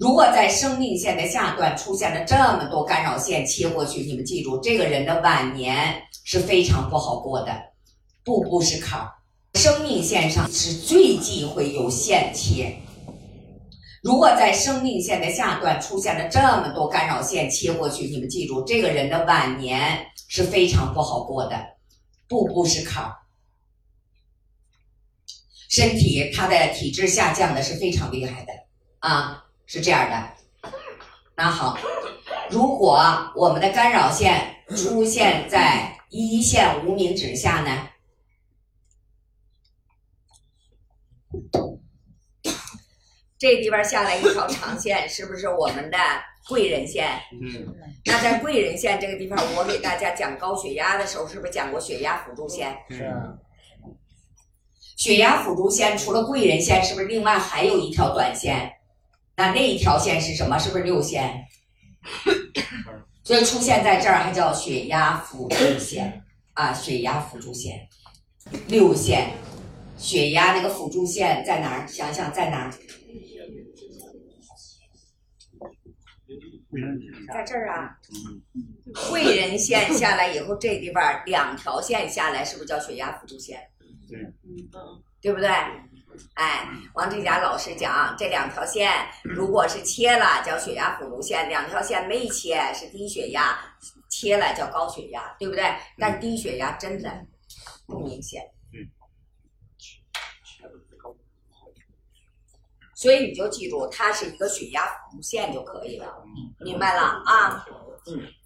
[0.00, 7.54] 如果在生命线的下段出现了这么多干扰线切过去，你们记住，这个人的晚年是非常不好过的，
[8.24, 9.12] 步步是坎儿。
[9.56, 12.74] 生命线上是最忌讳有线切。
[14.02, 19.98] 如果在生命线的下段出现了这么多干扰线切过去，你们记住，这个人的晚年
[20.28, 21.62] 是非常不好过的，
[22.26, 23.14] 步步是坎儿。
[25.68, 28.52] 身体他的体质下降的是非常厉害的
[29.00, 30.70] 啊，是这样的。
[31.36, 31.78] 那好，
[32.50, 33.00] 如果
[33.36, 37.88] 我们的干扰线出现在一线无名指下呢？
[43.38, 45.96] 这地方下来一条长线，是不是我们的
[46.48, 47.08] 贵人线？
[47.40, 47.72] 嗯，
[48.04, 52.76] 那在贵人线这个地方，我给大家讲高血压的时候，是不是讲过血压辅助线？
[52.90, 53.38] 是啊，
[54.96, 58.79] 血压辅助线除了贵人线，是不是另外还有一条短线？
[59.40, 60.58] 那那一条线是什么？
[60.58, 61.46] 是不是六线？
[63.24, 67.88] 所以出现在这儿还叫血压辅助线啊，血压辅助线，
[68.68, 69.30] 六线，
[69.96, 71.88] 血压那个辅助线在哪儿？
[71.88, 72.70] 想想在哪儿？
[77.32, 77.96] 在这儿啊。
[79.08, 83.58] 贵人线下来以后，这地方两条线下来，是不是叫血压辅助线？
[84.06, 84.18] 对，
[85.22, 85.48] 对不对？
[86.34, 88.90] 哎，王志佳老师讲，这两条线
[89.22, 93.58] 如果是切了叫血压辅助线，两条线没切是低血压，
[94.08, 95.64] 切了叫高血压，对不对？
[95.98, 97.26] 但低血压真的
[97.86, 98.42] 不明显。
[102.94, 106.22] 所以你就记住，它是一个血压辅助线就可以了，
[106.60, 107.64] 明白了啊？
[108.06, 108.39] 嗯。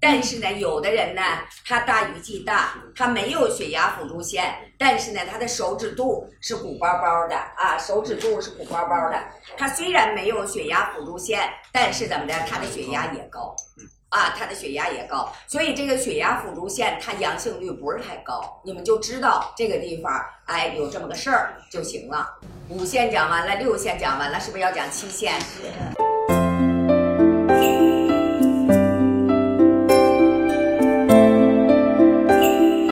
[0.00, 1.22] 但是呢，有的人呢，
[1.66, 9.22] 他大鱼际大，他没有血压辅助线，但是呢，他的手指肚是鼓包包的啊，手指肚是鼓包包的。
[9.58, 13.54] 他虽然没有血压辅助线，但是怎么的，他的血压也高，
[14.08, 15.30] 啊，他的血压也高。
[15.46, 22.26] 所以这个血压辅助线，它阳性率不是太高，你们就知道这个地方，哎，有这么个事儿就行了。
[22.70, 25.38] 五线讲完了，六线讲完了，是不是要讲七线？